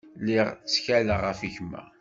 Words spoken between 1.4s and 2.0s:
gma.